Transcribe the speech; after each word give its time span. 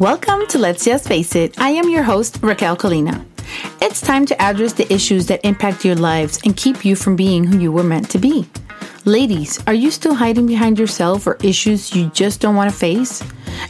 Welcome 0.00 0.46
to 0.46 0.58
Let's 0.58 0.86
Just 0.86 1.06
Face 1.06 1.36
It. 1.36 1.60
I 1.60 1.72
am 1.72 1.90
your 1.90 2.02
host, 2.02 2.38
Raquel 2.40 2.74
Colina. 2.74 3.22
It's 3.82 4.00
time 4.00 4.24
to 4.24 4.40
address 4.40 4.72
the 4.72 4.90
issues 4.90 5.26
that 5.26 5.44
impact 5.44 5.84
your 5.84 5.94
lives 5.94 6.40
and 6.42 6.56
keep 6.56 6.86
you 6.86 6.96
from 6.96 7.16
being 7.16 7.44
who 7.44 7.58
you 7.58 7.70
were 7.70 7.82
meant 7.82 8.08
to 8.12 8.18
be. 8.18 8.48
Ladies, 9.04 9.62
are 9.66 9.74
you 9.74 9.90
still 9.90 10.14
hiding 10.14 10.46
behind 10.46 10.78
yourself 10.78 11.26
or 11.26 11.36
issues 11.42 11.94
you 11.94 12.08
just 12.14 12.40
don't 12.40 12.56
want 12.56 12.70
to 12.70 12.76
face? 12.78 13.22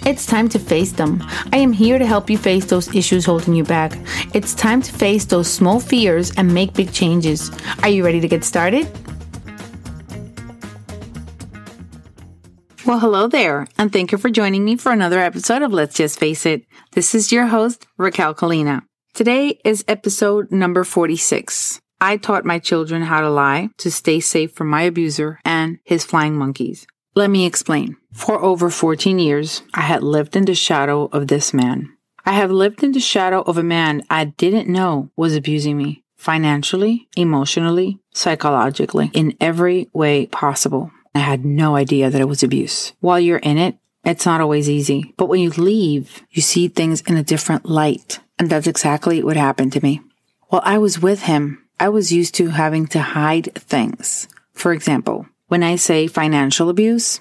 It's 0.06 0.24
time 0.24 0.48
to 0.50 0.60
face 0.60 0.92
them. 0.92 1.20
I 1.52 1.56
am 1.56 1.72
here 1.72 1.98
to 1.98 2.06
help 2.06 2.30
you 2.30 2.38
face 2.38 2.64
those 2.64 2.94
issues 2.94 3.24
holding 3.24 3.54
you 3.54 3.64
back. 3.64 3.98
It's 4.32 4.54
time 4.54 4.82
to 4.82 4.92
face 4.92 5.24
those 5.24 5.52
small 5.52 5.80
fears 5.80 6.30
and 6.36 6.54
make 6.54 6.74
big 6.74 6.92
changes. 6.92 7.50
Are 7.82 7.88
you 7.88 8.04
ready 8.04 8.20
to 8.20 8.28
get 8.28 8.44
started? 8.44 8.86
Well, 12.90 12.98
hello 12.98 13.28
there, 13.28 13.68
and 13.78 13.92
thank 13.92 14.10
you 14.10 14.18
for 14.18 14.30
joining 14.30 14.64
me 14.64 14.74
for 14.74 14.90
another 14.90 15.20
episode 15.20 15.62
of 15.62 15.72
Let's 15.72 15.94
Just 15.94 16.18
Face 16.18 16.44
It. 16.44 16.64
This 16.90 17.14
is 17.14 17.30
your 17.30 17.46
host, 17.46 17.86
Raquel 17.96 18.34
Colina. 18.34 18.82
Today 19.14 19.60
is 19.64 19.84
episode 19.86 20.50
number 20.50 20.82
46. 20.82 21.80
I 22.00 22.16
taught 22.16 22.44
my 22.44 22.58
children 22.58 23.02
how 23.02 23.20
to 23.20 23.30
lie 23.30 23.68
to 23.78 23.92
stay 23.92 24.18
safe 24.18 24.50
from 24.54 24.66
my 24.66 24.82
abuser 24.82 25.38
and 25.44 25.78
his 25.84 26.04
flying 26.04 26.34
monkeys. 26.34 26.84
Let 27.14 27.30
me 27.30 27.46
explain. 27.46 27.96
For 28.12 28.42
over 28.42 28.70
14 28.70 29.20
years, 29.20 29.62
I 29.72 29.82
had 29.82 30.02
lived 30.02 30.34
in 30.34 30.46
the 30.46 30.56
shadow 30.56 31.04
of 31.12 31.28
this 31.28 31.54
man. 31.54 31.96
I 32.26 32.32
have 32.32 32.50
lived 32.50 32.82
in 32.82 32.90
the 32.90 32.98
shadow 32.98 33.42
of 33.42 33.56
a 33.56 33.62
man 33.62 34.02
I 34.10 34.24
didn't 34.24 34.66
know 34.66 35.12
was 35.14 35.36
abusing 35.36 35.76
me 35.76 36.02
financially, 36.16 37.08
emotionally, 37.16 38.00
psychologically, 38.12 39.12
in 39.14 39.36
every 39.40 39.88
way 39.92 40.26
possible. 40.26 40.90
I 41.14 41.20
had 41.20 41.44
no 41.44 41.76
idea 41.76 42.10
that 42.10 42.20
it 42.20 42.28
was 42.28 42.42
abuse. 42.42 42.92
While 43.00 43.20
you're 43.20 43.38
in 43.38 43.58
it, 43.58 43.76
it's 44.04 44.26
not 44.26 44.40
always 44.40 44.68
easy. 44.70 45.14
But 45.16 45.28
when 45.28 45.40
you 45.40 45.50
leave, 45.50 46.22
you 46.30 46.42
see 46.42 46.68
things 46.68 47.00
in 47.02 47.16
a 47.16 47.22
different 47.22 47.66
light. 47.66 48.20
And 48.38 48.48
that's 48.48 48.66
exactly 48.66 49.22
what 49.22 49.36
happened 49.36 49.72
to 49.74 49.82
me. 49.82 50.00
While 50.48 50.62
I 50.64 50.78
was 50.78 51.00
with 51.00 51.24
him, 51.24 51.66
I 51.78 51.88
was 51.88 52.12
used 52.12 52.34
to 52.36 52.48
having 52.48 52.86
to 52.88 53.00
hide 53.00 53.54
things. 53.54 54.28
For 54.52 54.72
example, 54.72 55.26
when 55.48 55.62
I 55.62 55.76
say 55.76 56.06
financial 56.06 56.68
abuse, 56.68 57.20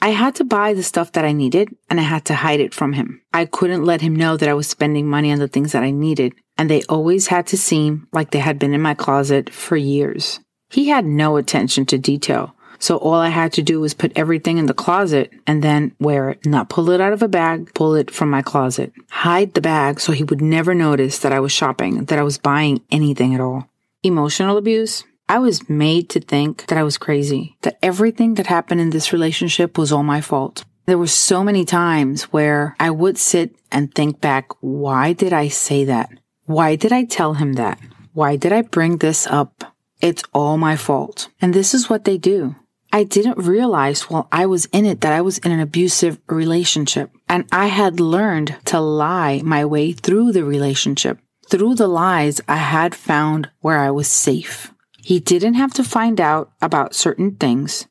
I 0.00 0.10
had 0.10 0.36
to 0.36 0.44
buy 0.44 0.74
the 0.74 0.82
stuff 0.82 1.12
that 1.12 1.24
I 1.24 1.32
needed 1.32 1.74
and 1.90 1.98
I 1.98 2.04
had 2.04 2.24
to 2.26 2.34
hide 2.34 2.60
it 2.60 2.72
from 2.72 2.92
him. 2.92 3.20
I 3.32 3.46
couldn't 3.46 3.84
let 3.84 4.00
him 4.00 4.14
know 4.14 4.36
that 4.36 4.48
I 4.48 4.54
was 4.54 4.68
spending 4.68 5.08
money 5.08 5.32
on 5.32 5.38
the 5.38 5.48
things 5.48 5.72
that 5.72 5.82
I 5.82 5.90
needed, 5.90 6.34
and 6.56 6.70
they 6.70 6.82
always 6.84 7.28
had 7.28 7.46
to 7.48 7.56
seem 7.56 8.06
like 8.12 8.30
they 8.30 8.38
had 8.38 8.58
been 8.58 8.74
in 8.74 8.80
my 8.80 8.94
closet 8.94 9.50
for 9.50 9.76
years. 9.76 10.38
He 10.70 10.88
had 10.88 11.04
no 11.04 11.36
attention 11.36 11.86
to 11.86 11.98
detail. 11.98 12.54
So 12.78 12.96
all 12.96 13.14
I 13.14 13.28
had 13.28 13.52
to 13.54 13.62
do 13.62 13.80
was 13.80 13.94
put 13.94 14.12
everything 14.16 14.58
in 14.58 14.66
the 14.66 14.74
closet 14.74 15.32
and 15.46 15.62
then 15.62 15.94
wear 15.98 16.30
it, 16.30 16.46
not 16.46 16.68
pull 16.68 16.90
it 16.90 17.00
out 17.00 17.12
of 17.12 17.22
a 17.22 17.28
bag, 17.28 17.74
pull 17.74 17.94
it 17.94 18.10
from 18.10 18.30
my 18.30 18.42
closet. 18.42 18.92
Hide 19.10 19.54
the 19.54 19.60
bag 19.60 20.00
so 20.00 20.12
he 20.12 20.24
would 20.24 20.40
never 20.40 20.74
notice 20.74 21.18
that 21.18 21.32
I 21.32 21.40
was 21.40 21.52
shopping, 21.52 22.04
that 22.06 22.18
I 22.18 22.22
was 22.22 22.38
buying 22.38 22.82
anything 22.90 23.34
at 23.34 23.40
all. 23.40 23.68
Emotional 24.02 24.56
abuse. 24.56 25.04
I 25.28 25.38
was 25.38 25.68
made 25.68 26.08
to 26.10 26.20
think 26.20 26.66
that 26.68 26.78
I 26.78 26.82
was 26.82 26.96
crazy, 26.96 27.56
that 27.62 27.78
everything 27.82 28.34
that 28.34 28.46
happened 28.46 28.80
in 28.80 28.90
this 28.90 29.12
relationship 29.12 29.76
was 29.76 29.92
all 29.92 30.02
my 30.02 30.20
fault. 30.20 30.64
There 30.86 30.96
were 30.96 31.06
so 31.06 31.44
many 31.44 31.66
times 31.66 32.24
where 32.32 32.74
I 32.80 32.90
would 32.90 33.18
sit 33.18 33.54
and 33.70 33.94
think 33.94 34.22
back, 34.22 34.48
why 34.60 35.12
did 35.12 35.34
I 35.34 35.48
say 35.48 35.84
that? 35.84 36.08
Why 36.46 36.76
did 36.76 36.94
I 36.94 37.04
tell 37.04 37.34
him 37.34 37.54
that? 37.54 37.78
Why 38.14 38.36
did 38.36 38.52
I 38.52 38.62
bring 38.62 38.96
this 38.96 39.26
up? 39.26 39.76
It's 40.00 40.22
all 40.32 40.56
my 40.56 40.76
fault. 40.76 41.28
And 41.42 41.52
this 41.52 41.74
is 41.74 41.90
what 41.90 42.04
they 42.04 42.16
do. 42.16 42.56
I 42.92 43.04
didn't 43.04 43.38
realize 43.38 44.02
while 44.02 44.28
I 44.32 44.46
was 44.46 44.66
in 44.66 44.86
it 44.86 45.02
that 45.02 45.12
I 45.12 45.20
was 45.20 45.38
in 45.38 45.52
an 45.52 45.60
abusive 45.60 46.18
relationship. 46.26 47.10
And 47.28 47.46
I 47.52 47.66
had 47.66 48.00
learned 48.00 48.56
to 48.66 48.80
lie 48.80 49.42
my 49.44 49.64
way 49.64 49.92
through 49.92 50.32
the 50.32 50.44
relationship. 50.44 51.18
Through 51.50 51.74
the 51.74 51.88
lies, 51.88 52.40
I 52.48 52.56
had 52.56 52.94
found 52.94 53.50
where 53.60 53.78
I 53.78 53.90
was 53.90 54.08
safe. 54.08 54.72
He 55.02 55.20
didn't 55.20 55.54
have 55.54 55.74
to 55.74 55.84
find 55.84 56.20
out 56.20 56.50
about 56.60 56.94
certain 56.94 57.36
things. 57.36 57.86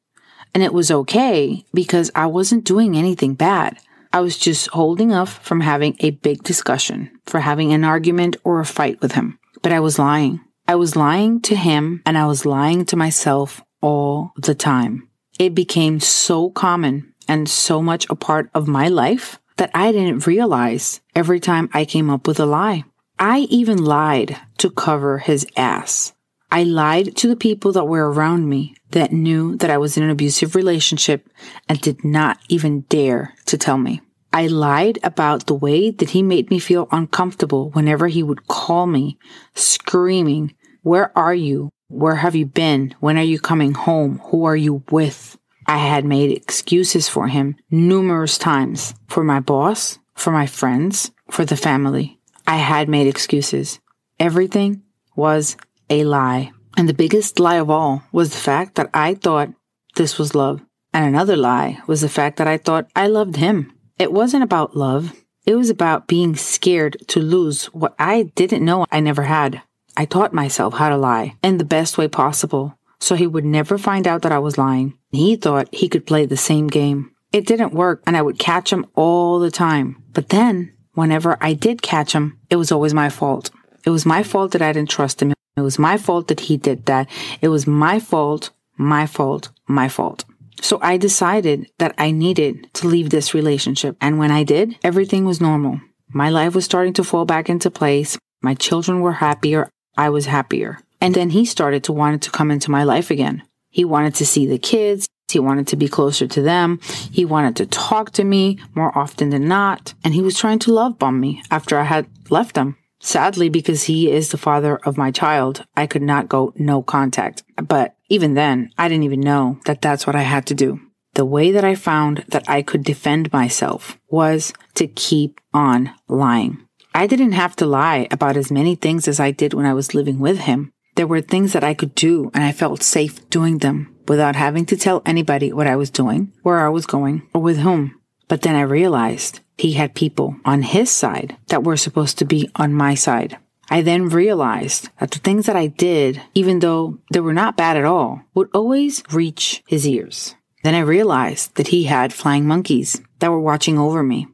And 0.54 0.64
it 0.64 0.74
was 0.74 0.92
okay 0.92 1.64
because 1.74 2.12
I 2.16 2.26
wasn't 2.26 2.66
doing 2.66 2.96
anything 2.96 3.36
bad. 3.36 3.80
I 4.12 4.22
was 4.22 4.38
just 4.38 4.68
holding 4.70 5.14
off 5.14 5.44
from 5.44 5.62
having 5.62 5.96
a 6.00 6.12
big 6.12 6.42
discussion, 6.44 7.12
for 7.26 7.40
having 7.40 7.74
an 7.74 7.84
argument 7.84 8.38
or 8.44 8.60
a 8.60 8.66
fight 8.66 9.02
with 9.02 9.12
him. 9.12 9.38
But 9.62 9.74
I 9.74 9.80
was 9.80 10.00
lying. 10.00 10.40
I 10.68 10.76
was 10.76 10.96
lying 10.96 11.42
to 11.42 11.56
him 11.56 12.02
and 12.06 12.18
I 12.18 12.26
was 12.26 12.46
lying 12.46 12.86
to 12.86 12.96
myself 12.96 13.62
all 13.88 14.34
the 14.36 14.54
time. 14.54 15.08
It 15.40 15.56
became 15.56 16.02
so 16.02 16.50
common 16.50 17.14
and 17.26 17.48
so 17.48 17.82
much 17.82 18.06
a 18.10 18.16
part 18.16 18.50
of 18.54 18.68
my 18.68 18.90
life 18.90 19.40
that 19.56 19.72
I 19.74 19.94
didn't 19.94 20.28
realize 20.28 21.00
every 21.16 21.40
time 21.40 21.70
I 21.74 21.86
came 21.86 22.10
up 22.10 22.28
with 22.28 22.38
a 22.42 22.46
lie. 22.46 22.84
I 23.18 23.48
even 23.50 23.82
lied 23.82 24.38
to 24.58 24.70
cover 24.70 25.20
his 25.20 25.48
ass. 25.56 26.14
I 26.52 26.64
lied 26.64 27.16
to 27.16 27.30
the 27.30 27.38
people 27.38 27.72
that 27.72 27.86
were 27.86 28.12
around 28.12 28.50
me 28.50 28.76
that 28.92 29.14
knew 29.14 29.56
that 29.56 29.70
I 29.70 29.78
was 29.78 29.96
in 29.96 30.04
an 30.04 30.10
abusive 30.10 30.54
relationship 30.54 31.30
and 31.70 31.80
did 31.80 32.04
not 32.04 32.40
even 32.50 32.82
dare 32.90 33.36
to 33.46 33.58
tell 33.58 33.78
me. 33.78 34.02
I 34.34 34.48
lied 34.48 35.00
about 35.02 35.46
the 35.46 35.56
way 35.56 35.92
that 35.92 36.10
he 36.10 36.22
made 36.22 36.50
me 36.50 36.60
feel 36.60 36.90
uncomfortable 36.92 37.70
whenever 37.72 38.08
he 38.08 38.22
would 38.22 38.48
call 38.48 38.86
me, 38.86 39.18
screaming, 39.56 40.56
Where 40.84 41.18
are 41.18 41.34
you? 41.34 41.70
Where 41.90 42.16
have 42.16 42.36
you 42.36 42.46
been? 42.46 42.94
When 43.00 43.18
are 43.18 43.24
you 43.24 43.40
coming 43.40 43.74
home? 43.74 44.20
Who 44.26 44.44
are 44.44 44.58
you 44.58 44.84
with? 44.92 45.38
I 45.66 45.78
had 45.78 46.04
made 46.04 46.32
excuses 46.32 47.08
for 47.08 47.30
him 47.30 47.56
numerous 47.72 48.38
times 48.38 48.94
for 49.08 49.24
my 49.24 49.40
boss, 49.40 49.98
for 50.14 50.32
my 50.32 50.48
friends, 50.48 51.12
for 51.32 51.46
the 51.46 51.56
family. 51.56 52.20
I 52.46 52.58
had 52.58 52.90
made 52.90 53.08
excuses. 53.08 53.80
Everything 54.20 54.84
was 55.16 55.56
a 55.90 56.04
lie. 56.04 56.52
And 56.76 56.90
the 56.90 56.94
biggest 56.94 57.40
lie 57.40 57.56
of 57.56 57.70
all 57.70 58.04
was 58.12 58.32
the 58.32 58.38
fact 58.38 58.76
that 58.76 58.90
I 58.94 59.14
thought 59.14 59.54
this 59.96 60.20
was 60.20 60.36
love. 60.36 60.62
And 60.94 61.06
another 61.06 61.38
lie 61.38 61.80
was 61.88 62.02
the 62.02 62.10
fact 62.10 62.36
that 62.38 62.48
I 62.48 62.58
thought 62.58 62.92
I 62.98 63.08
loved 63.08 63.38
him. 63.38 63.72
It 63.98 64.12
wasn't 64.12 64.44
about 64.44 64.76
love. 64.76 65.14
It 65.46 65.56
was 65.56 65.70
about 65.70 66.08
being 66.08 66.36
scared 66.36 66.98
to 67.08 67.22
lose 67.22 67.68
what 67.68 67.96
I 67.98 68.24
didn't 68.36 68.66
know 68.66 68.86
I 68.92 69.00
never 69.00 69.24
had. 69.24 69.62
I 70.00 70.06
taught 70.06 70.32
myself 70.32 70.76
how 70.76 70.90
to 70.90 70.96
lie 70.96 71.36
in 71.42 71.58
the 71.58 71.66
best 71.66 71.98
way 71.98 72.08
possible 72.08 72.78
so 73.00 73.16
he 73.16 73.26
would 73.26 73.44
never 73.44 73.80
find 73.80 74.08
out 74.08 74.22
that 74.22 74.32
I 74.32 74.38
was 74.38 74.58
lying. 74.58 74.96
He 75.12 75.36
thought 75.36 75.74
he 75.74 75.90
could 75.90 76.06
play 76.06 76.28
the 76.28 76.38
same 76.38 76.68
game. 76.68 77.12
It 77.34 77.48
didn't 77.48 77.74
work 77.74 78.04
and 78.06 78.16
I 78.16 78.22
would 78.22 78.38
catch 78.38 78.72
him 78.72 78.86
all 78.94 79.40
the 79.40 79.50
time. 79.50 80.04
But 80.14 80.30
then, 80.30 80.72
whenever 80.94 81.36
I 81.42 81.54
did 81.54 81.82
catch 81.82 82.14
him, 82.14 82.40
it 82.52 82.58
was 82.58 82.72
always 82.72 82.94
my 82.94 83.10
fault. 83.10 83.50
It 83.86 83.90
was 83.90 84.06
my 84.06 84.22
fault 84.22 84.52
that 84.52 84.62
I 84.62 84.72
didn't 84.72 84.92
trust 84.92 85.20
him. 85.20 85.34
It 85.56 85.62
was 85.62 85.80
my 85.80 85.98
fault 85.98 86.28
that 86.28 86.42
he 86.42 86.58
did 86.58 86.86
that. 86.86 87.10
It 87.42 87.48
was 87.48 87.66
my 87.66 88.00
fault, 88.00 88.52
my 88.78 89.08
fault, 89.08 89.50
my 89.68 89.90
fault. 89.90 90.26
So 90.62 90.78
I 90.82 90.98
decided 90.98 91.72
that 91.80 91.96
I 91.98 92.12
needed 92.12 92.72
to 92.76 92.88
leave 92.88 93.10
this 93.10 93.34
relationship. 93.34 93.98
And 94.00 94.20
when 94.20 94.30
I 94.30 94.44
did, 94.44 94.78
everything 94.84 95.26
was 95.26 95.42
normal. 95.42 95.82
My 96.10 96.30
life 96.30 96.54
was 96.54 96.66
starting 96.66 96.94
to 96.94 97.04
fall 97.04 97.26
back 97.26 97.50
into 97.50 97.72
place. 97.72 98.16
My 98.44 98.54
children 98.54 99.02
were 99.02 99.14
happier. 99.14 99.70
I 99.98 100.10
was 100.10 100.28
happier. 100.28 100.80
And 101.02 101.14
then 101.14 101.32
he 101.32 101.46
started 101.46 101.84
to 101.86 101.94
want 101.94 102.24
to 102.24 102.32
come 102.32 102.52
into 102.52 102.72
my 102.72 102.84
life 102.84 103.12
again. 103.12 103.44
He 103.70 103.86
wanted 103.86 104.16
to 104.16 104.26
see 104.26 104.46
the 104.46 104.58
kids. 104.58 105.08
He 105.30 105.40
wanted 105.40 105.68
to 105.68 105.76
be 105.76 105.88
closer 105.88 106.28
to 106.28 106.42
them. 106.42 106.80
He 107.12 107.26
wanted 107.26 107.56
to 107.58 107.66
talk 107.66 108.12
to 108.12 108.24
me 108.24 108.60
more 108.74 108.98
often 108.98 109.30
than 109.30 109.48
not. 109.48 109.94
And 110.04 110.14
he 110.14 110.22
was 110.22 110.38
trying 110.38 110.60
to 110.60 110.74
love 110.74 110.98
bomb 110.98 111.20
me 111.20 111.44
after 111.52 111.78
I 111.78 111.84
had 111.84 112.08
left 112.30 112.56
him. 112.56 112.78
Sadly, 113.00 113.50
because 113.50 113.84
he 113.84 114.10
is 114.10 114.30
the 114.30 114.38
father 114.38 114.78
of 114.78 114.98
my 114.98 115.12
child, 115.12 115.66
I 115.76 115.86
could 115.86 116.02
not 116.02 116.30
go 116.30 116.54
no 116.56 116.82
contact. 116.82 117.44
But 117.56 117.96
even 118.10 118.34
then, 118.34 118.72
I 118.78 118.88
didn't 118.88 119.04
even 119.04 119.20
know 119.22 119.60
that 119.66 119.82
that's 119.82 120.08
what 120.08 120.16
I 120.16 120.24
had 120.24 120.48
to 120.48 120.56
do. 120.56 120.80
The 121.14 121.26
way 121.26 121.52
that 121.52 121.64
I 121.64 121.76
found 121.76 122.26
that 122.30 122.50
I 122.50 122.62
could 122.62 122.84
defend 122.84 123.32
myself 123.34 123.98
was 124.10 124.54
to 124.76 124.88
keep 124.88 125.40
on 125.54 125.92
lying. 126.08 126.67
I 126.98 127.06
didn't 127.06 127.34
have 127.34 127.56
to 127.58 127.68
lie 127.68 128.08
about 128.10 128.38
as 128.38 128.50
many 128.50 128.74
things 128.74 129.08
as 129.08 129.20
I 129.20 129.30
did 129.30 129.54
when 129.54 129.68
I 129.68 129.74
was 129.76 129.94
living 129.94 130.18
with 130.18 130.40
him. 130.40 130.74
There 130.96 131.06
were 131.06 131.22
things 131.22 131.54
that 131.54 131.64
I 131.64 131.76
could 131.76 131.94
do 131.94 132.32
and 132.34 132.44
I 132.44 132.52
felt 132.52 132.82
safe 132.82 133.30
doing 133.30 133.60
them 133.60 133.96
without 134.08 134.36
having 134.36 134.66
to 134.66 134.76
tell 134.76 135.04
anybody 135.06 135.54
what 135.54 135.68
I 135.68 135.76
was 135.76 135.92
doing, 135.92 136.34
where 136.42 136.66
I 136.66 136.70
was 136.70 136.88
going, 136.88 137.22
or 137.36 137.42
with 137.44 137.60
whom. 137.60 138.02
But 138.28 138.42
then 138.42 138.56
I 138.56 138.62
realized 138.62 139.42
he 139.60 139.74
had 139.74 139.94
people 139.94 140.38
on 140.44 140.64
his 140.64 140.90
side 140.90 141.38
that 141.50 141.64
were 141.64 141.78
supposed 141.78 142.18
to 142.18 142.26
be 142.26 142.50
on 142.56 142.74
my 142.74 142.96
side. 142.96 143.38
I 143.70 143.84
then 143.84 144.10
realized 144.10 144.90
that 145.00 145.12
the 145.12 145.20
things 145.20 145.46
that 145.46 145.56
I 145.56 145.68
did, 145.68 146.20
even 146.34 146.62
though 146.62 146.98
they 147.12 147.20
were 147.20 147.32
not 147.32 147.58
bad 147.58 147.78
at 147.78 147.86
all, 147.86 148.24
would 148.34 148.50
always 148.56 149.04
reach 149.12 149.62
his 149.68 149.88
ears. 149.88 150.34
Then 150.64 150.74
I 150.74 150.80
realized 150.80 151.58
that 151.58 151.68
he 151.68 151.84
had 151.84 152.12
flying 152.12 152.48
monkeys 152.48 153.00
that 153.20 153.30
were 153.30 153.40
watching 153.40 153.78
over 153.78 154.02
me 154.02 154.30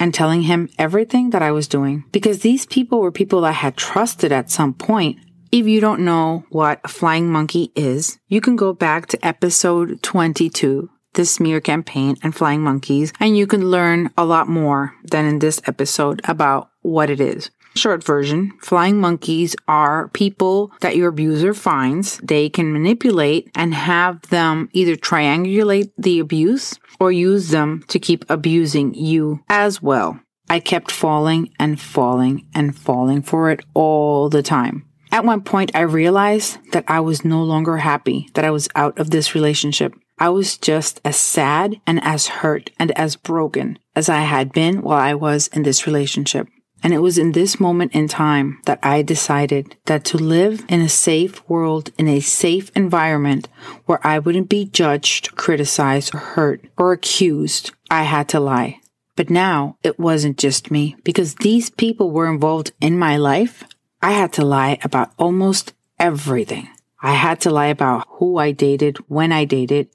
and 0.00 0.14
telling 0.14 0.42
him 0.42 0.68
everything 0.78 1.30
that 1.30 1.42
I 1.42 1.52
was 1.52 1.68
doing 1.68 2.04
because 2.12 2.40
these 2.40 2.66
people 2.66 3.00
were 3.00 3.12
people 3.12 3.44
I 3.44 3.52
had 3.52 3.76
trusted 3.76 4.32
at 4.32 4.50
some 4.50 4.74
point. 4.74 5.18
If 5.50 5.66
you 5.66 5.80
don't 5.80 6.04
know 6.04 6.44
what 6.50 6.80
a 6.84 6.88
flying 6.88 7.30
monkey 7.30 7.72
is, 7.74 8.18
you 8.28 8.40
can 8.40 8.56
go 8.56 8.72
back 8.72 9.06
to 9.08 9.26
episode 9.26 10.02
22. 10.02 10.90
the 11.14 11.24
smear 11.24 11.60
campaign 11.60 12.16
and 12.22 12.34
flying 12.34 12.60
monkeys, 12.60 13.12
and 13.18 13.36
you 13.36 13.46
can 13.46 13.70
learn 13.70 14.10
a 14.16 14.24
lot 14.24 14.46
more 14.46 14.94
than 15.02 15.24
in 15.26 15.38
this 15.40 15.60
episode 15.66 16.20
about 16.24 16.70
what 16.82 17.10
it 17.10 17.18
is. 17.20 17.50
Short 17.78 18.02
version 18.02 18.54
flying 18.60 19.00
monkeys 19.00 19.54
are 19.68 20.08
people 20.08 20.72
that 20.80 20.96
your 20.96 21.10
abuser 21.10 21.54
finds. 21.54 22.18
They 22.18 22.48
can 22.48 22.72
manipulate 22.72 23.52
and 23.54 23.72
have 23.72 24.20
them 24.30 24.68
either 24.72 24.96
triangulate 24.96 25.92
the 25.96 26.18
abuse 26.18 26.76
or 26.98 27.12
use 27.12 27.50
them 27.50 27.84
to 27.86 28.00
keep 28.00 28.24
abusing 28.28 28.94
you 28.94 29.44
as 29.48 29.80
well. 29.80 30.18
I 30.50 30.58
kept 30.58 30.90
falling 30.90 31.54
and 31.60 31.80
falling 31.80 32.48
and 32.52 32.76
falling 32.76 33.22
for 33.22 33.48
it 33.50 33.64
all 33.74 34.28
the 34.28 34.42
time. 34.42 34.84
At 35.12 35.24
one 35.24 35.42
point, 35.42 35.70
I 35.72 35.82
realized 35.82 36.58
that 36.72 36.84
I 36.88 36.98
was 36.98 37.24
no 37.24 37.44
longer 37.44 37.76
happy 37.76 38.28
that 38.34 38.44
I 38.44 38.50
was 38.50 38.68
out 38.74 38.98
of 38.98 39.10
this 39.10 39.36
relationship. 39.36 39.94
I 40.18 40.30
was 40.30 40.58
just 40.58 41.00
as 41.04 41.16
sad 41.16 41.80
and 41.86 42.02
as 42.02 42.26
hurt 42.26 42.70
and 42.76 42.90
as 42.98 43.14
broken 43.14 43.78
as 43.94 44.08
I 44.08 44.22
had 44.22 44.52
been 44.52 44.82
while 44.82 44.98
I 44.98 45.14
was 45.14 45.46
in 45.46 45.62
this 45.62 45.86
relationship. 45.86 46.48
And 46.82 46.94
it 46.94 46.98
was 46.98 47.18
in 47.18 47.32
this 47.32 47.58
moment 47.58 47.92
in 47.92 48.06
time 48.06 48.60
that 48.66 48.78
I 48.82 49.02
decided 49.02 49.76
that 49.86 50.04
to 50.06 50.16
live 50.16 50.64
in 50.68 50.80
a 50.80 50.88
safe 50.88 51.46
world, 51.48 51.90
in 51.98 52.08
a 52.08 52.20
safe 52.20 52.70
environment 52.76 53.48
where 53.86 54.04
I 54.06 54.18
wouldn't 54.20 54.48
be 54.48 54.64
judged, 54.64 55.34
criticized, 55.34 56.14
or 56.14 56.18
hurt, 56.18 56.64
or 56.76 56.92
accused, 56.92 57.72
I 57.90 58.04
had 58.04 58.28
to 58.30 58.40
lie. 58.40 58.80
But 59.16 59.30
now 59.30 59.76
it 59.82 59.98
wasn't 59.98 60.38
just 60.38 60.70
me 60.70 60.94
because 61.02 61.34
these 61.34 61.70
people 61.70 62.12
were 62.12 62.32
involved 62.32 62.70
in 62.80 62.96
my 62.98 63.16
life. 63.16 63.64
I 64.00 64.12
had 64.12 64.32
to 64.34 64.44
lie 64.44 64.78
about 64.84 65.12
almost 65.18 65.72
everything. 65.98 66.68
I 67.02 67.14
had 67.14 67.40
to 67.40 67.50
lie 67.50 67.66
about 67.66 68.06
who 68.10 68.38
I 68.38 68.52
dated, 68.52 68.98
when 69.08 69.32
I 69.32 69.44
dated. 69.44 69.88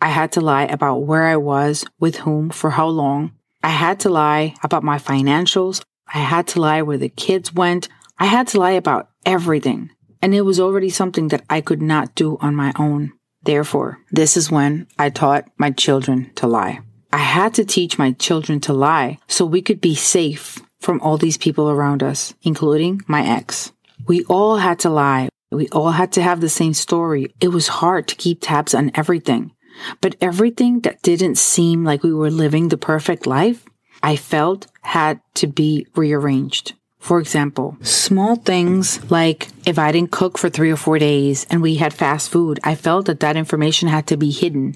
I 0.00 0.08
had 0.08 0.32
to 0.32 0.40
lie 0.40 0.64
about 0.64 1.02
where 1.02 1.26
I 1.26 1.36
was, 1.36 1.84
with 2.00 2.16
whom, 2.16 2.50
for 2.50 2.70
how 2.70 2.88
long. 2.88 3.32
I 3.62 3.70
had 3.70 4.00
to 4.00 4.08
lie 4.08 4.54
about 4.62 4.84
my 4.84 4.98
financials. 4.98 5.82
I 6.12 6.18
had 6.18 6.46
to 6.48 6.60
lie 6.60 6.82
where 6.82 6.98
the 6.98 7.08
kids 7.08 7.52
went. 7.52 7.88
I 8.18 8.26
had 8.26 8.48
to 8.48 8.60
lie 8.60 8.72
about 8.72 9.10
everything. 9.24 9.90
And 10.20 10.34
it 10.34 10.42
was 10.42 10.58
already 10.58 10.90
something 10.90 11.28
that 11.28 11.44
I 11.48 11.60
could 11.60 11.82
not 11.82 12.14
do 12.14 12.38
on 12.40 12.54
my 12.54 12.72
own. 12.78 13.12
Therefore, 13.42 13.98
this 14.10 14.36
is 14.36 14.50
when 14.50 14.88
I 14.98 15.10
taught 15.10 15.48
my 15.56 15.70
children 15.70 16.30
to 16.36 16.46
lie. 16.46 16.80
I 17.12 17.18
had 17.18 17.54
to 17.54 17.64
teach 17.64 17.98
my 17.98 18.12
children 18.12 18.60
to 18.60 18.72
lie 18.72 19.18
so 19.28 19.46
we 19.46 19.62
could 19.62 19.80
be 19.80 19.94
safe 19.94 20.58
from 20.80 21.00
all 21.00 21.16
these 21.16 21.38
people 21.38 21.70
around 21.70 22.02
us, 22.02 22.34
including 22.42 23.02
my 23.06 23.26
ex. 23.26 23.72
We 24.06 24.24
all 24.24 24.56
had 24.56 24.78
to 24.80 24.90
lie. 24.90 25.28
We 25.50 25.68
all 25.68 25.92
had 25.92 26.12
to 26.12 26.22
have 26.22 26.40
the 26.40 26.48
same 26.48 26.74
story. 26.74 27.32
It 27.40 27.48
was 27.48 27.68
hard 27.68 28.08
to 28.08 28.16
keep 28.16 28.40
tabs 28.40 28.74
on 28.74 28.90
everything. 28.94 29.52
But 30.00 30.16
everything 30.20 30.80
that 30.80 31.02
didn't 31.02 31.38
seem 31.38 31.84
like 31.84 32.02
we 32.02 32.12
were 32.12 32.30
living 32.30 32.68
the 32.68 32.76
perfect 32.76 33.26
life, 33.26 33.64
I 34.02 34.16
felt 34.16 34.66
had 34.82 35.20
to 35.34 35.46
be 35.46 35.86
rearranged. 35.96 36.74
For 36.98 37.20
example, 37.20 37.76
small 37.82 38.36
things 38.36 39.10
like 39.10 39.48
if 39.66 39.78
I 39.78 39.92
didn't 39.92 40.10
cook 40.10 40.36
for 40.36 40.50
three 40.50 40.70
or 40.70 40.76
four 40.76 40.98
days 40.98 41.46
and 41.48 41.62
we 41.62 41.76
had 41.76 41.94
fast 41.94 42.30
food, 42.30 42.58
I 42.64 42.74
felt 42.74 43.06
that 43.06 43.20
that 43.20 43.36
information 43.36 43.88
had 43.88 44.06
to 44.08 44.16
be 44.16 44.30
hidden 44.30 44.74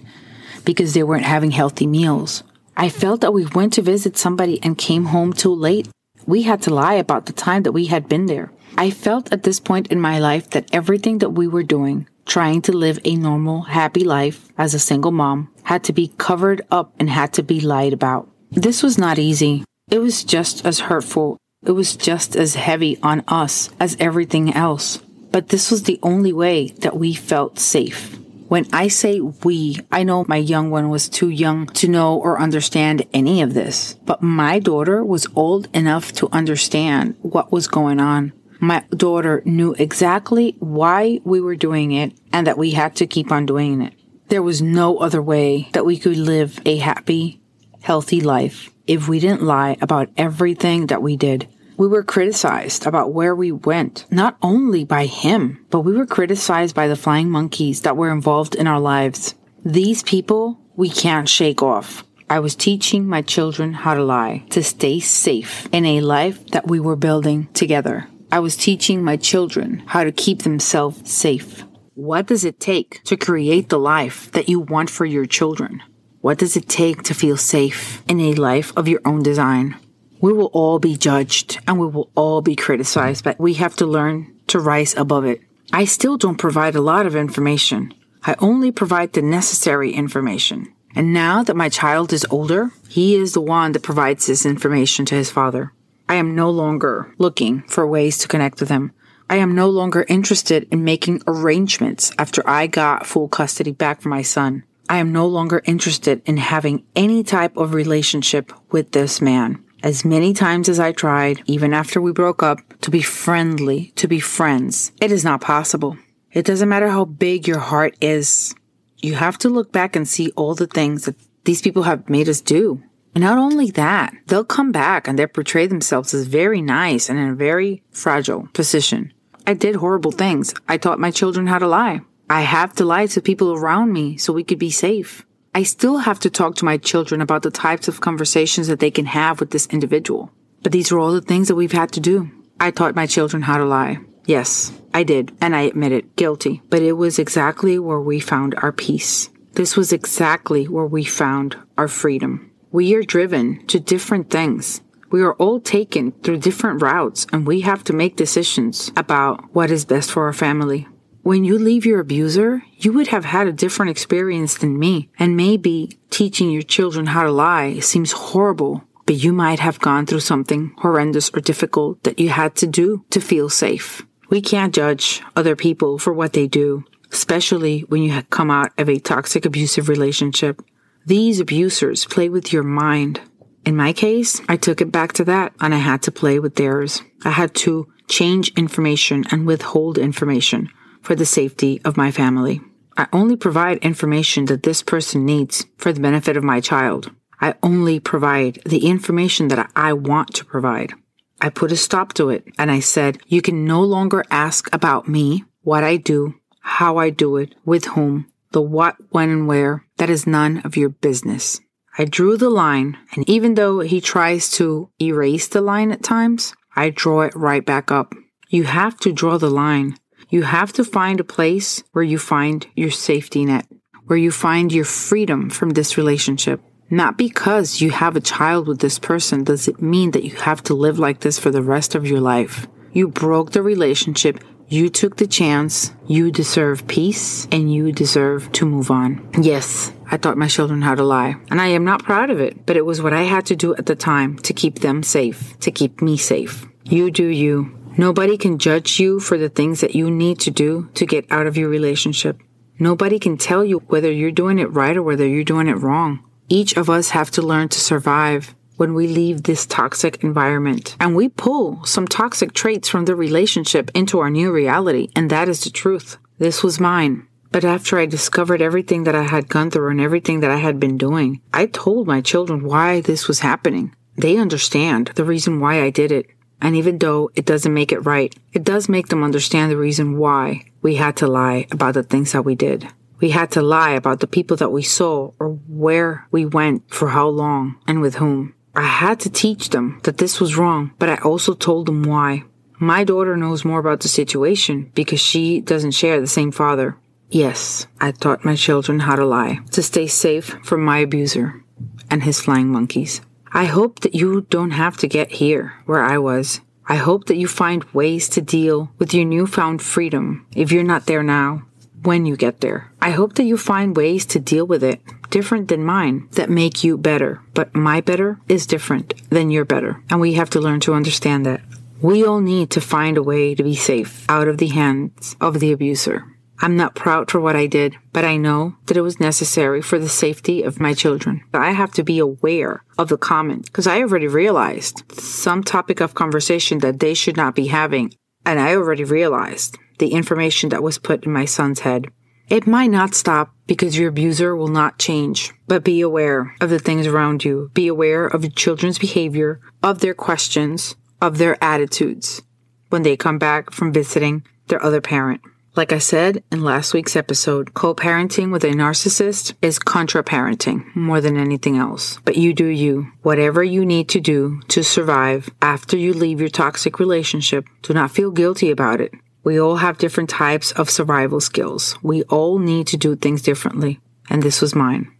because 0.64 0.94
they 0.94 1.02
weren't 1.02 1.24
having 1.24 1.50
healthy 1.50 1.86
meals. 1.86 2.42
I 2.76 2.88
felt 2.88 3.20
that 3.20 3.34
we 3.34 3.46
went 3.46 3.74
to 3.74 3.82
visit 3.82 4.16
somebody 4.16 4.62
and 4.62 4.78
came 4.78 5.06
home 5.06 5.32
too 5.32 5.54
late. 5.54 5.88
We 6.26 6.42
had 6.42 6.62
to 6.62 6.74
lie 6.74 6.94
about 6.94 7.26
the 7.26 7.32
time 7.32 7.64
that 7.64 7.72
we 7.72 7.86
had 7.86 8.08
been 8.08 8.26
there. 8.26 8.52
I 8.78 8.90
felt 8.90 9.32
at 9.32 9.42
this 9.42 9.60
point 9.60 9.88
in 9.88 10.00
my 10.00 10.18
life 10.18 10.50
that 10.50 10.72
everything 10.72 11.18
that 11.18 11.30
we 11.30 11.46
were 11.46 11.62
doing, 11.62 12.08
trying 12.24 12.62
to 12.62 12.72
live 12.72 12.98
a 13.04 13.16
normal, 13.16 13.62
happy 13.62 14.04
life 14.04 14.48
as 14.56 14.72
a 14.72 14.78
single 14.78 15.10
mom, 15.10 15.52
had 15.64 15.84
to 15.84 15.92
be 15.92 16.14
covered 16.16 16.62
up 16.70 16.94
and 16.98 17.10
had 17.10 17.32
to 17.34 17.42
be 17.42 17.60
lied 17.60 17.92
about. 17.92 18.31
This 18.54 18.82
was 18.82 18.98
not 18.98 19.18
easy. 19.18 19.64
It 19.90 19.98
was 19.98 20.24
just 20.24 20.66
as 20.66 20.80
hurtful. 20.80 21.38
It 21.64 21.72
was 21.72 21.96
just 21.96 22.36
as 22.36 22.54
heavy 22.54 22.98
on 23.02 23.24
us 23.26 23.70
as 23.80 23.96
everything 23.98 24.52
else. 24.52 24.98
But 25.30 25.48
this 25.48 25.70
was 25.70 25.84
the 25.84 25.98
only 26.02 26.34
way 26.34 26.68
that 26.80 26.96
we 26.96 27.14
felt 27.14 27.58
safe. 27.58 28.18
When 28.48 28.66
I 28.70 28.88
say 28.88 29.20
we, 29.20 29.78
I 29.90 30.02
know 30.02 30.26
my 30.28 30.36
young 30.36 30.70
one 30.70 30.90
was 30.90 31.08
too 31.08 31.30
young 31.30 31.66
to 31.68 31.88
know 31.88 32.18
or 32.18 32.38
understand 32.38 33.06
any 33.14 33.40
of 33.40 33.54
this, 33.54 33.94
but 34.04 34.22
my 34.22 34.58
daughter 34.58 35.02
was 35.02 35.26
old 35.34 35.74
enough 35.74 36.12
to 36.12 36.28
understand 36.30 37.16
what 37.22 37.50
was 37.50 37.66
going 37.68 38.00
on. 38.00 38.34
My 38.60 38.84
daughter 38.90 39.42
knew 39.46 39.74
exactly 39.78 40.56
why 40.58 41.20
we 41.24 41.40
were 41.40 41.56
doing 41.56 41.92
it 41.92 42.12
and 42.34 42.46
that 42.46 42.58
we 42.58 42.72
had 42.72 42.96
to 42.96 43.06
keep 43.06 43.32
on 43.32 43.46
doing 43.46 43.80
it. 43.80 43.94
There 44.28 44.42
was 44.42 44.60
no 44.60 44.98
other 44.98 45.22
way 45.22 45.70
that 45.72 45.86
we 45.86 45.98
could 45.98 46.18
live 46.18 46.60
a 46.66 46.76
happy, 46.76 47.40
healthy 47.82 48.20
life 48.20 48.70
if 48.86 49.08
we 49.08 49.20
didn't 49.20 49.42
lie 49.42 49.76
about 49.80 50.10
everything 50.16 50.86
that 50.86 51.02
we 51.02 51.16
did. 51.16 51.48
We 51.76 51.88
were 51.88 52.02
criticized 52.02 52.86
about 52.86 53.12
where 53.12 53.34
we 53.34 53.50
went, 53.52 54.06
not 54.10 54.36
only 54.42 54.84
by 54.84 55.06
him, 55.06 55.64
but 55.70 55.80
we 55.80 55.96
were 55.96 56.06
criticized 56.06 56.74
by 56.74 56.88
the 56.88 56.96
flying 56.96 57.30
monkeys 57.30 57.82
that 57.82 57.96
were 57.96 58.12
involved 58.12 58.54
in 58.54 58.66
our 58.66 58.80
lives. 58.80 59.34
These 59.64 60.02
people 60.02 60.58
we 60.76 60.88
can't 60.88 61.28
shake 61.28 61.62
off. 61.62 62.04
I 62.30 62.38
was 62.38 62.56
teaching 62.56 63.06
my 63.06 63.20
children 63.20 63.74
how 63.74 63.94
to 63.94 64.02
lie, 64.02 64.44
to 64.50 64.62
stay 64.62 65.00
safe 65.00 65.68
in 65.72 65.84
a 65.84 66.00
life 66.00 66.46
that 66.48 66.66
we 66.66 66.80
were 66.80 66.96
building 66.96 67.48
together. 67.52 68.08
I 68.30 68.40
was 68.40 68.56
teaching 68.56 69.02
my 69.02 69.16
children 69.16 69.82
how 69.86 70.04
to 70.04 70.12
keep 70.12 70.42
themselves 70.42 71.12
safe. 71.12 71.64
What 71.94 72.26
does 72.26 72.44
it 72.46 72.58
take 72.58 73.02
to 73.04 73.18
create 73.18 73.68
the 73.68 73.78
life 73.78 74.32
that 74.32 74.48
you 74.48 74.60
want 74.60 74.88
for 74.88 75.04
your 75.04 75.26
children? 75.26 75.82
What 76.22 76.38
does 76.38 76.56
it 76.56 76.68
take 76.68 77.02
to 77.02 77.14
feel 77.14 77.36
safe 77.36 78.00
in 78.06 78.20
a 78.20 78.34
life 78.34 78.72
of 78.76 78.86
your 78.86 79.00
own 79.04 79.24
design? 79.24 79.76
We 80.20 80.32
will 80.32 80.50
all 80.52 80.78
be 80.78 80.96
judged 80.96 81.58
and 81.66 81.80
we 81.80 81.88
will 81.88 82.10
all 82.14 82.40
be 82.40 82.54
criticized, 82.54 83.24
but 83.24 83.40
we 83.40 83.54
have 83.54 83.74
to 83.76 83.86
learn 83.86 84.32
to 84.46 84.60
rise 84.60 84.94
above 84.94 85.24
it. 85.24 85.40
I 85.72 85.84
still 85.84 86.16
don't 86.16 86.38
provide 86.38 86.76
a 86.76 86.80
lot 86.80 87.06
of 87.06 87.16
information. 87.16 87.92
I 88.22 88.36
only 88.38 88.70
provide 88.70 89.14
the 89.14 89.22
necessary 89.22 89.90
information. 89.92 90.72
And 90.94 91.12
now 91.12 91.42
that 91.42 91.56
my 91.56 91.68
child 91.68 92.12
is 92.12 92.24
older, 92.30 92.70
he 92.88 93.16
is 93.16 93.32
the 93.32 93.40
one 93.40 93.72
that 93.72 93.82
provides 93.82 94.28
this 94.28 94.46
information 94.46 95.04
to 95.06 95.16
his 95.16 95.28
father. 95.28 95.72
I 96.08 96.14
am 96.14 96.36
no 96.36 96.50
longer 96.50 97.12
looking 97.18 97.62
for 97.62 97.84
ways 97.84 98.16
to 98.18 98.28
connect 98.28 98.60
with 98.60 98.68
him. 98.68 98.92
I 99.28 99.36
am 99.36 99.56
no 99.56 99.68
longer 99.68 100.06
interested 100.08 100.68
in 100.70 100.84
making 100.84 101.22
arrangements 101.26 102.12
after 102.16 102.48
I 102.48 102.68
got 102.68 103.06
full 103.06 103.26
custody 103.26 103.72
back 103.72 104.00
for 104.00 104.08
my 104.08 104.22
son. 104.22 104.62
I 104.92 104.98
am 104.98 105.10
no 105.10 105.26
longer 105.26 105.62
interested 105.64 106.20
in 106.26 106.36
having 106.36 106.84
any 106.94 107.22
type 107.22 107.56
of 107.56 107.72
relationship 107.72 108.52
with 108.70 108.92
this 108.92 109.22
man. 109.22 109.64
As 109.82 110.04
many 110.04 110.34
times 110.34 110.68
as 110.68 110.78
I 110.78 110.92
tried, 110.92 111.42
even 111.46 111.72
after 111.72 111.98
we 111.98 112.12
broke 112.12 112.42
up, 112.42 112.58
to 112.82 112.90
be 112.90 113.00
friendly, 113.00 113.94
to 113.96 114.06
be 114.06 114.20
friends, 114.20 114.92
it 115.00 115.10
is 115.10 115.24
not 115.24 115.40
possible. 115.40 115.96
It 116.30 116.44
doesn't 116.44 116.68
matter 116.68 116.88
how 116.88 117.06
big 117.06 117.48
your 117.48 117.58
heart 117.58 117.96
is. 118.02 118.54
You 118.98 119.14
have 119.14 119.38
to 119.38 119.48
look 119.48 119.72
back 119.72 119.96
and 119.96 120.06
see 120.06 120.30
all 120.36 120.54
the 120.54 120.66
things 120.66 121.06
that 121.06 121.16
these 121.44 121.62
people 121.62 121.84
have 121.84 122.10
made 122.10 122.28
us 122.28 122.42
do. 122.42 122.82
And 123.14 123.24
not 123.24 123.38
only 123.38 123.70
that, 123.70 124.12
they'll 124.26 124.44
come 124.44 124.72
back 124.72 125.08
and 125.08 125.18
they'll 125.18 125.26
portray 125.26 125.66
themselves 125.66 126.12
as 126.12 126.26
very 126.26 126.60
nice 126.60 127.08
and 127.08 127.18
in 127.18 127.30
a 127.30 127.34
very 127.34 127.82
fragile 127.92 128.46
position. 128.52 129.10
I 129.46 129.54
did 129.54 129.76
horrible 129.76 130.12
things. 130.12 130.52
I 130.68 130.76
taught 130.76 131.00
my 131.00 131.10
children 131.10 131.46
how 131.46 131.60
to 131.60 131.66
lie. 131.66 132.02
I 132.30 132.42
have 132.42 132.72
to 132.74 132.84
lie 132.84 133.06
to 133.06 133.20
people 133.20 133.52
around 133.52 133.92
me 133.92 134.16
so 134.16 134.32
we 134.32 134.44
could 134.44 134.58
be 134.58 134.70
safe. 134.70 135.24
I 135.54 135.64
still 135.64 135.98
have 135.98 136.18
to 136.20 136.30
talk 136.30 136.56
to 136.56 136.64
my 136.64 136.78
children 136.78 137.20
about 137.20 137.42
the 137.42 137.50
types 137.50 137.88
of 137.88 138.00
conversations 138.00 138.68
that 138.68 138.80
they 138.80 138.90
can 138.90 139.06
have 139.06 139.38
with 139.38 139.50
this 139.50 139.66
individual. 139.66 140.30
But 140.62 140.72
these 140.72 140.90
are 140.90 140.98
all 140.98 141.12
the 141.12 141.20
things 141.20 141.48
that 141.48 141.56
we've 141.56 141.72
had 141.72 141.92
to 141.92 142.00
do. 142.00 142.30
I 142.58 142.70
taught 142.70 142.94
my 142.94 143.06
children 143.06 143.42
how 143.42 143.58
to 143.58 143.64
lie. 143.64 143.98
Yes, 144.24 144.72
I 144.94 145.02
did, 145.02 145.36
and 145.40 145.54
I 145.54 145.62
admit 145.62 145.92
it, 145.92 146.16
guilty. 146.16 146.62
But 146.70 146.82
it 146.82 146.92
was 146.92 147.18
exactly 147.18 147.78
where 147.78 148.00
we 148.00 148.20
found 148.20 148.54
our 148.56 148.72
peace. 148.72 149.28
This 149.52 149.76
was 149.76 149.92
exactly 149.92 150.66
where 150.68 150.86
we 150.86 151.04
found 151.04 151.56
our 151.76 151.88
freedom. 151.88 152.50
We 152.70 152.94
are 152.94 153.02
driven 153.02 153.66
to 153.66 153.80
different 153.80 154.30
things. 154.30 154.80
We 155.10 155.20
are 155.20 155.34
all 155.34 155.60
taken 155.60 156.12
through 156.12 156.38
different 156.38 156.80
routes, 156.80 157.26
and 157.32 157.46
we 157.46 157.60
have 157.60 157.84
to 157.84 157.92
make 157.92 158.16
decisions 158.16 158.90
about 158.96 159.54
what 159.54 159.70
is 159.70 159.84
best 159.84 160.10
for 160.10 160.24
our 160.24 160.32
family. 160.32 160.88
When 161.22 161.44
you 161.44 161.56
leave 161.56 161.86
your 161.86 162.00
abuser, 162.00 162.64
you 162.76 162.92
would 162.94 163.06
have 163.08 163.24
had 163.24 163.46
a 163.46 163.52
different 163.52 163.90
experience 163.90 164.56
than 164.56 164.76
me, 164.76 165.08
and 165.20 165.36
maybe 165.36 165.96
teaching 166.10 166.50
your 166.50 166.62
children 166.62 167.06
how 167.06 167.22
to 167.22 167.30
lie 167.30 167.78
seems 167.78 168.10
horrible, 168.10 168.82
but 169.06 169.14
you 169.14 169.32
might 169.32 169.60
have 169.60 169.78
gone 169.78 170.04
through 170.04 170.18
something 170.18 170.74
horrendous 170.78 171.30
or 171.32 171.40
difficult 171.40 172.02
that 172.02 172.18
you 172.18 172.30
had 172.30 172.56
to 172.56 172.66
do 172.66 173.04
to 173.10 173.20
feel 173.20 173.48
safe. 173.48 174.04
We 174.30 174.40
can't 174.40 174.74
judge 174.74 175.22
other 175.36 175.54
people 175.54 175.96
for 175.96 176.12
what 176.12 176.32
they 176.32 176.48
do, 176.48 176.82
especially 177.12 177.82
when 177.82 178.02
you 178.02 178.20
come 178.22 178.50
out 178.50 178.72
of 178.76 178.88
a 178.88 178.98
toxic 178.98 179.46
abusive 179.46 179.88
relationship. 179.88 180.60
These 181.06 181.38
abusers 181.38 182.04
play 182.04 182.30
with 182.30 182.52
your 182.52 182.64
mind. 182.64 183.20
In 183.64 183.76
my 183.76 183.92
case, 183.92 184.40
I 184.48 184.56
took 184.56 184.80
it 184.80 184.90
back 184.90 185.12
to 185.12 185.24
that 185.26 185.52
and 185.60 185.72
I 185.72 185.78
had 185.78 186.02
to 186.02 186.10
play 186.10 186.40
with 186.40 186.56
theirs. 186.56 187.00
I 187.24 187.30
had 187.30 187.54
to 187.66 187.86
change 188.08 188.52
information 188.56 189.24
and 189.30 189.46
withhold 189.46 189.98
information 189.98 190.68
for 191.02 191.14
the 191.14 191.26
safety 191.26 191.80
of 191.84 191.96
my 191.96 192.10
family. 192.10 192.60
I 192.96 193.06
only 193.12 193.36
provide 193.36 193.78
information 193.78 194.46
that 194.46 194.62
this 194.62 194.82
person 194.82 195.24
needs 195.24 195.66
for 195.76 195.92
the 195.92 196.00
benefit 196.00 196.36
of 196.36 196.44
my 196.44 196.60
child. 196.60 197.10
I 197.40 197.54
only 197.62 197.98
provide 198.00 198.60
the 198.64 198.86
information 198.86 199.48
that 199.48 199.70
I 199.74 199.92
want 199.92 200.34
to 200.34 200.44
provide. 200.44 200.92
I 201.40 201.48
put 201.48 201.72
a 201.72 201.76
stop 201.76 202.12
to 202.14 202.30
it 202.30 202.44
and 202.56 202.70
I 202.70 202.80
said, 202.80 203.18
you 203.26 203.42
can 203.42 203.64
no 203.64 203.82
longer 203.82 204.24
ask 204.30 204.72
about 204.72 205.08
me, 205.08 205.44
what 205.62 205.82
I 205.82 205.96
do, 205.96 206.34
how 206.60 206.98
I 206.98 207.10
do 207.10 207.36
it, 207.36 207.54
with 207.64 207.86
whom, 207.86 208.30
the 208.52 208.62
what, 208.62 208.96
when, 209.10 209.30
and 209.30 209.48
where. 209.48 209.84
That 209.96 210.10
is 210.10 210.26
none 210.26 210.58
of 210.58 210.76
your 210.76 210.90
business. 210.90 211.60
I 211.98 212.04
drew 212.04 212.36
the 212.36 212.50
line, 212.50 212.96
and 213.14 213.28
even 213.28 213.54
though 213.54 213.80
he 213.80 214.00
tries 214.00 214.50
to 214.52 214.90
erase 215.00 215.48
the 215.48 215.60
line 215.60 215.90
at 215.90 216.02
times, 216.02 216.54
I 216.74 216.90
draw 216.90 217.22
it 217.22 217.34
right 217.34 217.64
back 217.64 217.90
up. 217.90 218.14
You 218.48 218.64
have 218.64 218.98
to 219.00 219.12
draw 219.12 219.36
the 219.36 219.50
line. 219.50 219.96
You 220.32 220.44
have 220.44 220.72
to 220.72 220.84
find 220.84 221.20
a 221.20 221.24
place 221.24 221.84
where 221.92 222.02
you 222.02 222.16
find 222.16 222.66
your 222.74 222.90
safety 222.90 223.44
net, 223.44 223.66
where 224.06 224.18
you 224.18 224.30
find 224.30 224.72
your 224.72 224.86
freedom 224.86 225.50
from 225.50 225.70
this 225.70 225.98
relationship. 225.98 226.62
Not 226.88 227.18
because 227.18 227.82
you 227.82 227.90
have 227.90 228.16
a 228.16 228.20
child 228.22 228.66
with 228.66 228.78
this 228.78 228.98
person 228.98 229.44
does 229.44 229.68
it 229.68 229.82
mean 229.82 230.12
that 230.12 230.24
you 230.24 230.34
have 230.36 230.62
to 230.62 230.74
live 230.74 230.98
like 230.98 231.20
this 231.20 231.38
for 231.38 231.50
the 231.50 231.60
rest 231.60 231.94
of 231.94 232.06
your 232.06 232.22
life. 232.22 232.66
You 232.94 233.08
broke 233.08 233.52
the 233.52 233.60
relationship. 233.60 234.42
You 234.68 234.88
took 234.88 235.18
the 235.18 235.26
chance. 235.26 235.92
You 236.06 236.30
deserve 236.30 236.86
peace 236.86 237.46
and 237.52 237.70
you 237.70 237.92
deserve 237.92 238.50
to 238.52 238.64
move 238.64 238.90
on. 238.90 239.28
Yes, 239.38 239.92
I 240.10 240.16
taught 240.16 240.38
my 240.38 240.48
children 240.48 240.80
how 240.80 240.94
to 240.94 241.02
lie. 241.02 241.36
And 241.50 241.60
I 241.60 241.66
am 241.66 241.84
not 241.84 242.04
proud 242.04 242.30
of 242.30 242.40
it, 242.40 242.64
but 242.64 242.78
it 242.78 242.86
was 242.86 243.02
what 243.02 243.12
I 243.12 243.24
had 243.24 243.44
to 243.46 243.56
do 243.56 243.74
at 243.74 243.84
the 243.84 243.96
time 243.96 244.38
to 244.38 244.54
keep 244.54 244.78
them 244.78 245.02
safe, 245.02 245.58
to 245.60 245.70
keep 245.70 246.00
me 246.00 246.16
safe. 246.16 246.66
You 246.84 247.10
do 247.10 247.26
you. 247.26 247.78
Nobody 247.98 248.38
can 248.38 248.58
judge 248.58 248.98
you 248.98 249.20
for 249.20 249.36
the 249.36 249.48
things 249.48 249.80
that 249.80 249.94
you 249.94 250.10
need 250.10 250.40
to 250.40 250.50
do 250.50 250.88
to 250.94 251.04
get 251.04 251.30
out 251.30 251.46
of 251.46 251.56
your 251.56 251.68
relationship. 251.68 252.40
Nobody 252.78 253.18
can 253.18 253.36
tell 253.36 253.64
you 253.64 253.80
whether 253.88 254.10
you're 254.10 254.30
doing 254.30 254.58
it 254.58 254.72
right 254.72 254.96
or 254.96 255.02
whether 255.02 255.26
you're 255.26 255.44
doing 255.44 255.68
it 255.68 255.78
wrong. 255.78 256.24
Each 256.48 256.76
of 256.76 256.88
us 256.88 257.10
have 257.10 257.30
to 257.32 257.42
learn 257.42 257.68
to 257.68 257.80
survive 257.80 258.54
when 258.76 258.94
we 258.94 259.06
leave 259.06 259.42
this 259.42 259.66
toxic 259.66 260.24
environment. 260.24 260.96
And 260.98 261.14
we 261.14 261.28
pull 261.28 261.84
some 261.84 262.08
toxic 262.08 262.52
traits 262.52 262.88
from 262.88 263.04
the 263.04 263.14
relationship 263.14 263.90
into 263.94 264.18
our 264.18 264.30
new 264.30 264.50
reality, 264.50 265.08
and 265.14 265.30
that 265.30 265.48
is 265.48 265.62
the 265.62 265.70
truth. 265.70 266.16
This 266.38 266.62
was 266.62 266.80
mine. 266.80 267.28
But 267.52 267.64
after 267.64 267.98
I 267.98 268.06
discovered 268.06 268.62
everything 268.62 269.04
that 269.04 269.14
I 269.14 269.24
had 269.24 269.48
gone 269.48 269.70
through 269.70 269.90
and 269.90 270.00
everything 270.00 270.40
that 270.40 270.50
I 270.50 270.56
had 270.56 270.80
been 270.80 270.96
doing, 270.96 271.42
I 271.52 271.66
told 271.66 272.06
my 272.06 272.22
children 272.22 272.64
why 272.64 273.02
this 273.02 273.28
was 273.28 273.40
happening. 273.40 273.94
They 274.16 274.38
understand 274.38 275.12
the 275.14 275.24
reason 275.24 275.60
why 275.60 275.82
I 275.82 275.90
did 275.90 276.10
it. 276.10 276.26
And 276.62 276.76
even 276.76 276.98
though 276.98 277.30
it 277.34 277.44
doesn't 277.44 277.74
make 277.74 277.90
it 277.90 278.06
right, 278.06 278.34
it 278.52 278.62
does 278.62 278.88
make 278.88 279.08
them 279.08 279.24
understand 279.24 279.70
the 279.70 279.76
reason 279.76 280.16
why 280.16 280.64
we 280.80 280.94
had 280.94 281.16
to 281.16 281.26
lie 281.26 281.66
about 281.72 281.94
the 281.94 282.04
things 282.04 282.32
that 282.32 282.44
we 282.44 282.54
did. 282.54 282.88
We 283.18 283.30
had 283.30 283.50
to 283.52 283.62
lie 283.62 283.90
about 283.90 284.20
the 284.20 284.28
people 284.28 284.56
that 284.58 284.70
we 284.70 284.82
saw 284.82 285.32
or 285.40 285.58
where 285.68 286.26
we 286.30 286.46
went 286.46 286.88
for 286.88 287.08
how 287.08 287.28
long 287.28 287.76
and 287.86 288.00
with 288.00 288.14
whom. 288.14 288.54
I 288.74 288.82
had 288.84 289.18
to 289.20 289.30
teach 289.30 289.70
them 289.70 290.00
that 290.04 290.18
this 290.18 290.40
was 290.40 290.56
wrong, 290.56 290.92
but 290.98 291.08
I 291.08 291.16
also 291.16 291.52
told 291.54 291.86
them 291.86 292.04
why. 292.04 292.44
My 292.78 293.04
daughter 293.04 293.36
knows 293.36 293.64
more 293.64 293.80
about 293.80 294.00
the 294.00 294.08
situation 294.08 294.90
because 294.94 295.20
she 295.20 295.60
doesn't 295.60 295.92
share 295.92 296.20
the 296.20 296.26
same 296.26 296.52
father. 296.52 296.96
Yes, 297.28 297.86
I 298.00 298.12
taught 298.12 298.44
my 298.44 298.54
children 298.54 299.00
how 299.00 299.16
to 299.16 299.24
lie 299.24 299.60
to 299.72 299.82
stay 299.82 300.06
safe 300.06 300.56
from 300.64 300.84
my 300.84 300.98
abuser 300.98 301.62
and 302.10 302.22
his 302.22 302.40
flying 302.40 302.68
monkeys. 302.68 303.20
I 303.54 303.66
hope 303.66 304.00
that 304.00 304.14
you 304.14 304.46
don't 304.48 304.70
have 304.70 304.96
to 304.98 305.06
get 305.06 305.32
here 305.32 305.74
where 305.84 306.02
I 306.02 306.16
was. 306.16 306.60
I 306.88 306.96
hope 306.96 307.26
that 307.26 307.36
you 307.36 307.46
find 307.46 307.84
ways 307.92 308.28
to 308.30 308.40
deal 308.40 308.90
with 308.98 309.12
your 309.12 309.26
newfound 309.26 309.82
freedom 309.82 310.46
if 310.56 310.72
you're 310.72 310.82
not 310.82 311.06
there 311.06 311.22
now 311.22 311.62
when 312.02 312.26
you 312.26 312.36
get 312.36 312.60
there. 312.60 312.90
I 313.00 313.10
hope 313.10 313.34
that 313.34 313.44
you 313.44 313.56
find 313.56 313.96
ways 313.96 314.24
to 314.26 314.38
deal 314.38 314.66
with 314.66 314.82
it 314.82 315.00
different 315.30 315.68
than 315.68 315.84
mine 315.84 316.28
that 316.32 316.50
make 316.50 316.82
you 316.82 316.96
better. 316.96 317.40
But 317.54 317.74
my 317.74 318.00
better 318.00 318.40
is 318.48 318.66
different 318.66 319.14
than 319.30 319.50
your 319.50 319.64
better. 319.64 320.02
And 320.10 320.20
we 320.20 320.34
have 320.34 320.50
to 320.50 320.60
learn 320.60 320.80
to 320.80 320.94
understand 320.94 321.46
that. 321.46 321.60
We 322.00 322.24
all 322.24 322.40
need 322.40 322.70
to 322.70 322.80
find 322.80 323.16
a 323.16 323.22
way 323.22 323.54
to 323.54 323.62
be 323.62 323.76
safe 323.76 324.24
out 324.28 324.48
of 324.48 324.58
the 324.58 324.68
hands 324.68 325.36
of 325.40 325.60
the 325.60 325.72
abuser. 325.72 326.24
I'm 326.60 326.76
not 326.76 326.94
proud 326.94 327.30
for 327.30 327.40
what 327.40 327.56
I 327.56 327.66
did, 327.66 327.96
but 328.12 328.24
I 328.24 328.36
know 328.36 328.76
that 328.86 328.96
it 328.96 329.00
was 329.00 329.18
necessary 329.18 329.82
for 329.82 329.98
the 329.98 330.08
safety 330.08 330.62
of 330.62 330.80
my 330.80 330.94
children. 330.94 331.42
But 331.50 331.62
I 331.62 331.72
have 331.72 331.92
to 331.92 332.04
be 332.04 332.18
aware 332.18 332.84
of 332.98 333.08
the 333.08 333.16
comment 333.16 333.66
because 333.66 333.86
I 333.86 334.00
already 334.00 334.28
realized 334.28 335.02
some 335.12 335.64
topic 335.64 336.00
of 336.00 336.14
conversation 336.14 336.78
that 336.78 337.00
they 337.00 337.14
should 337.14 337.36
not 337.36 337.54
be 337.54 337.66
having. 337.66 338.14
And 338.46 338.60
I 338.60 338.76
already 338.76 339.04
realized 339.04 339.78
the 339.98 340.12
information 340.12 340.68
that 340.70 340.82
was 340.82 340.98
put 340.98 341.24
in 341.24 341.32
my 341.32 341.44
son's 341.44 341.80
head. 341.80 342.06
It 342.48 342.66
might 342.66 342.90
not 342.90 343.14
stop 343.14 343.54
because 343.66 343.96
your 343.96 344.10
abuser 344.10 344.54
will 344.54 344.68
not 344.68 344.98
change, 344.98 345.52
but 345.68 345.84
be 345.84 346.00
aware 346.00 346.54
of 346.60 346.70
the 346.70 346.78
things 346.78 347.06
around 347.06 347.44
you. 347.44 347.70
Be 347.72 347.88
aware 347.88 348.26
of 348.26 348.42
your 348.42 348.52
children's 348.52 348.98
behavior, 348.98 349.60
of 349.82 350.00
their 350.00 350.14
questions, 350.14 350.94
of 351.20 351.38
their 351.38 351.62
attitudes 351.64 352.42
when 352.90 353.02
they 353.02 353.16
come 353.16 353.38
back 353.38 353.70
from 353.70 353.92
visiting 353.92 354.44
their 354.68 354.84
other 354.84 355.00
parent. 355.00 355.40
Like 355.74 355.90
I 355.90 355.98
said 355.98 356.44
in 356.52 356.62
last 356.62 356.92
week's 356.92 357.16
episode, 357.16 357.72
co 357.72 357.94
parenting 357.94 358.52
with 358.52 358.62
a 358.62 358.72
narcissist 358.72 359.54
is 359.62 359.78
contra 359.78 360.22
parenting 360.22 360.94
more 360.94 361.22
than 361.22 361.38
anything 361.38 361.78
else. 361.78 362.18
But 362.26 362.36
you 362.36 362.52
do 362.52 362.66
you. 362.66 363.10
Whatever 363.22 363.64
you 363.64 363.86
need 363.86 364.10
to 364.10 364.20
do 364.20 364.60
to 364.68 364.84
survive 364.84 365.48
after 365.62 365.96
you 365.96 366.12
leave 366.12 366.40
your 366.40 366.50
toxic 366.50 366.98
relationship, 366.98 367.64
do 367.80 367.94
not 367.94 368.10
feel 368.10 368.30
guilty 368.30 368.70
about 368.70 369.00
it. 369.00 369.12
We 369.44 369.58
all 369.58 369.76
have 369.76 369.96
different 369.96 370.28
types 370.28 370.72
of 370.72 370.90
survival 370.90 371.40
skills. 371.40 371.96
We 372.02 372.22
all 372.24 372.58
need 372.58 372.86
to 372.88 372.98
do 372.98 373.16
things 373.16 373.40
differently. 373.40 373.98
And 374.28 374.42
this 374.42 374.60
was 374.60 374.74
mine. 374.74 375.10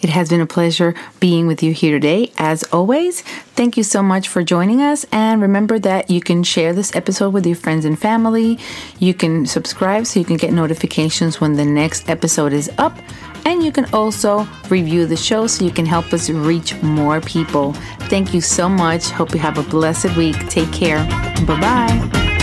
It 0.00 0.10
has 0.10 0.28
been 0.28 0.40
a 0.40 0.46
pleasure 0.46 0.94
being 1.20 1.46
with 1.46 1.62
you 1.62 1.72
here 1.72 1.92
today. 1.92 2.32
As 2.38 2.64
always, 2.72 3.22
thank 3.22 3.76
you 3.76 3.82
so 3.82 4.02
much 4.02 4.28
for 4.28 4.42
joining 4.42 4.82
us. 4.82 5.04
And 5.12 5.42
remember 5.42 5.78
that 5.80 6.10
you 6.10 6.20
can 6.20 6.42
share 6.42 6.72
this 6.72 6.94
episode 6.94 7.32
with 7.32 7.46
your 7.46 7.56
friends 7.56 7.84
and 7.84 7.98
family. 7.98 8.58
You 8.98 9.14
can 9.14 9.46
subscribe 9.46 10.06
so 10.06 10.20
you 10.20 10.26
can 10.26 10.36
get 10.36 10.52
notifications 10.52 11.40
when 11.40 11.54
the 11.54 11.64
next 11.64 12.08
episode 12.08 12.52
is 12.52 12.70
up. 12.78 12.96
And 13.44 13.62
you 13.62 13.72
can 13.72 13.86
also 13.94 14.46
review 14.68 15.06
the 15.06 15.16
show 15.16 15.46
so 15.46 15.64
you 15.64 15.70
can 15.70 15.86
help 15.86 16.12
us 16.12 16.28
reach 16.28 16.80
more 16.82 17.20
people. 17.20 17.72
Thank 18.10 18.34
you 18.34 18.40
so 18.40 18.68
much. 18.68 19.08
Hope 19.10 19.32
you 19.32 19.38
have 19.40 19.58
a 19.58 19.62
blessed 19.62 20.16
week. 20.16 20.36
Take 20.48 20.72
care. 20.72 21.04
Bye 21.46 21.60
bye. 21.60 22.37